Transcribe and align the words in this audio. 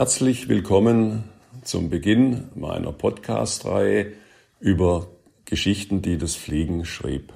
Herzlich 0.00 0.48
willkommen 0.48 1.24
zum 1.62 1.90
Beginn 1.90 2.48
meiner 2.54 2.90
Podcast-Reihe 2.90 4.14
über 4.58 5.08
Geschichten, 5.44 6.00
die 6.00 6.16
das 6.16 6.36
Fliegen 6.36 6.86
schrieb. 6.86 7.34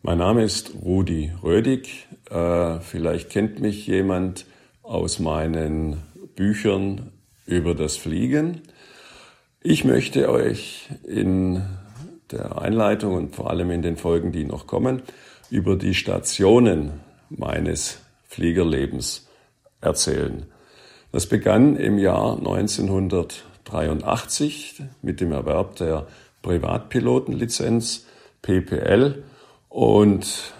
Mein 0.00 0.18
Name 0.18 0.44
ist 0.44 0.76
Rudi 0.80 1.32
Rödig. 1.42 2.06
Äh, 2.30 2.78
vielleicht 2.78 3.30
kennt 3.30 3.58
mich 3.58 3.88
jemand 3.88 4.46
aus 4.84 5.18
meinen 5.18 6.00
Büchern 6.36 7.10
über 7.46 7.74
das 7.74 7.96
Fliegen. 7.96 8.60
Ich 9.60 9.84
möchte 9.84 10.30
euch 10.30 10.88
in 11.02 11.64
der 12.30 12.62
Einleitung 12.62 13.14
und 13.14 13.34
vor 13.34 13.50
allem 13.50 13.72
in 13.72 13.82
den 13.82 13.96
Folgen, 13.96 14.30
die 14.30 14.44
noch 14.44 14.68
kommen, 14.68 15.02
über 15.50 15.74
die 15.74 15.94
Stationen 15.94 17.00
meines 17.28 17.98
Fliegerlebens 18.28 19.26
erzählen. 19.80 20.46
Das 21.12 21.26
begann 21.26 21.76
im 21.76 21.98
Jahr 21.98 22.38
1983 22.38 24.82
mit 25.02 25.20
dem 25.20 25.32
Erwerb 25.32 25.76
der 25.76 26.06
Privatpilotenlizenz 26.40 28.06
PPL 28.40 29.22
und 29.68 30.54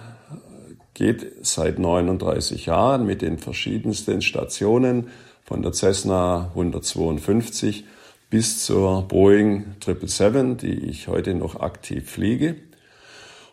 geht 0.93 1.33
seit 1.41 1.79
39 1.79 2.67
Jahren 2.67 3.07
mit 3.07 3.23
den 3.23 3.39
verschiedensten 3.39 4.21
Stationen 4.21 5.09
von 5.43 5.63
der 5.63 5.73
Cessna 5.73 6.51
152 6.51 7.87
bis 8.29 8.63
zur 8.63 9.09
Boeing 9.09 9.77
777, 9.83 10.59
die 10.59 10.85
ich 10.85 11.09
heute 11.09 11.33
noch 11.33 11.61
aktiv 11.61 12.11
fliege. 12.11 12.57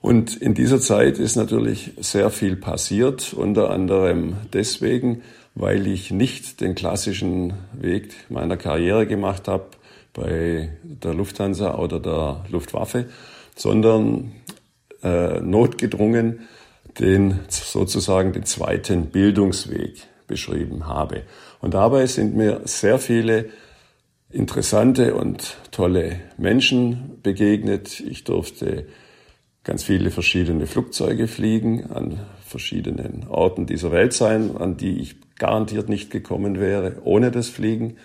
Und 0.01 0.37
in 0.37 0.53
dieser 0.53 0.79
Zeit 0.79 1.19
ist 1.19 1.35
natürlich 1.35 1.91
sehr 1.97 2.29
viel 2.29 2.55
passiert, 2.55 3.33
unter 3.33 3.69
anderem 3.69 4.37
deswegen, 4.53 5.23
weil 5.55 5.87
ich 5.87 6.11
nicht 6.11 6.61
den 6.61 6.75
klassischen 6.75 7.53
Weg 7.73 8.13
meiner 8.29 8.55
Karriere 8.55 9.07
gemacht 9.07 9.47
habe 9.47 9.65
bei 10.13 10.69
der 10.83 11.13
Lufthansa 11.13 11.75
oder 11.75 11.99
der 11.99 12.45
Luftwaffe, 12.49 13.05
sondern 13.55 14.31
äh, 15.03 15.41
notgedrungen 15.41 16.47
den 16.97 17.39
sozusagen 17.49 18.33
den 18.33 18.45
zweiten 18.45 19.07
Bildungsweg 19.07 20.07
beschrieben 20.27 20.87
habe. 20.87 21.23
Und 21.61 21.73
dabei 21.73 22.05
sind 22.07 22.35
mir 22.35 22.61
sehr 22.65 22.99
viele 22.99 23.49
interessante 24.29 25.15
und 25.15 25.57
tolle 25.71 26.19
Menschen 26.37 27.19
begegnet. 27.23 27.99
Ich 27.99 28.23
durfte 28.23 28.85
ganz 29.63 29.83
viele 29.83 30.11
verschiedene 30.11 30.67
Flugzeuge 30.67 31.27
fliegen, 31.27 31.91
an 31.91 32.19
verschiedenen 32.45 33.27
Orten 33.27 33.65
dieser 33.65 33.91
Welt 33.91 34.13
sein, 34.13 34.57
an 34.57 34.77
die 34.77 34.99
ich 34.99 35.15
garantiert 35.37 35.89
nicht 35.89 36.11
gekommen 36.11 36.59
wäre 36.59 36.97
ohne 37.03 37.31
das 37.31 37.49
Fliegen. 37.49 37.97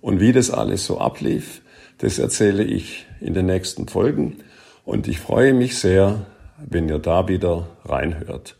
Und 0.00 0.20
wie 0.20 0.32
das 0.32 0.50
alles 0.50 0.84
so 0.84 0.98
ablief, 0.98 1.62
das 1.98 2.18
erzähle 2.18 2.64
ich 2.64 3.06
in 3.20 3.34
den 3.34 3.46
nächsten 3.46 3.88
Folgen. 3.88 4.38
Und 4.84 5.08
ich 5.08 5.18
freue 5.18 5.54
mich 5.54 5.78
sehr, 5.78 6.26
wenn 6.58 6.88
ihr 6.88 6.98
da 6.98 7.28
wieder 7.28 7.68
reinhört. 7.84 8.56